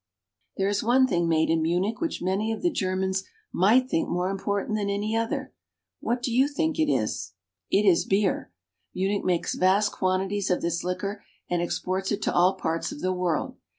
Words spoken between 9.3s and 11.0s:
vast quantities of this